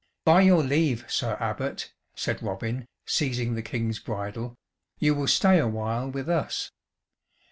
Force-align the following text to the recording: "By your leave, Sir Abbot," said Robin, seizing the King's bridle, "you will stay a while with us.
"By 0.25 0.41
your 0.41 0.63
leave, 0.63 1.05
Sir 1.07 1.37
Abbot," 1.39 1.93
said 2.15 2.41
Robin, 2.41 2.87
seizing 3.05 3.53
the 3.53 3.61
King's 3.61 3.99
bridle, 3.99 4.55
"you 4.97 5.13
will 5.13 5.27
stay 5.27 5.59
a 5.59 5.67
while 5.67 6.09
with 6.09 6.27
us. 6.27 6.71